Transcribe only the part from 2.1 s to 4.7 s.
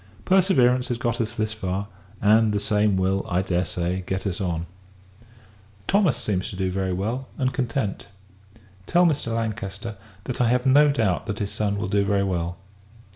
and the same will, I dare say, get us on.